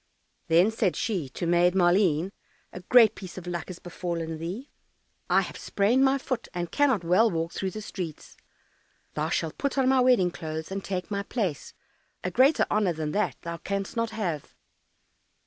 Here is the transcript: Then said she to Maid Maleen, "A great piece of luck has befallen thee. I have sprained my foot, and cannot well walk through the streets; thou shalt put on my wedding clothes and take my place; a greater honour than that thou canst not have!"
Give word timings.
Then 0.47 0.71
said 0.71 0.95
she 0.95 1.29
to 1.29 1.45
Maid 1.45 1.75
Maleen, 1.75 2.31
"A 2.73 2.79
great 2.79 3.13
piece 3.13 3.37
of 3.37 3.45
luck 3.45 3.67
has 3.67 3.77
befallen 3.77 4.39
thee. 4.39 4.71
I 5.29 5.41
have 5.41 5.57
sprained 5.57 6.03
my 6.03 6.17
foot, 6.17 6.47
and 6.55 6.71
cannot 6.71 7.03
well 7.03 7.29
walk 7.29 7.53
through 7.53 7.69
the 7.69 7.83
streets; 7.83 8.35
thou 9.13 9.29
shalt 9.29 9.59
put 9.59 9.77
on 9.77 9.87
my 9.89 9.99
wedding 10.01 10.31
clothes 10.31 10.71
and 10.71 10.83
take 10.83 11.11
my 11.11 11.21
place; 11.21 11.75
a 12.23 12.31
greater 12.31 12.65
honour 12.71 12.93
than 12.93 13.11
that 13.11 13.35
thou 13.43 13.57
canst 13.57 13.95
not 13.95 14.09
have!" 14.09 14.55